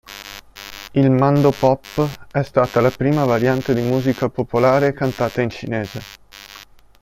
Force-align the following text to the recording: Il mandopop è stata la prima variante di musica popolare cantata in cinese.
Il 0.93 1.11
mandopop 1.11 2.29
è 2.31 2.41
stata 2.41 2.81
la 2.81 2.89
prima 2.89 3.23
variante 3.23 3.75
di 3.75 3.81
musica 3.83 4.29
popolare 4.29 4.93
cantata 4.93 5.41
in 5.43 5.51
cinese. 5.51 6.01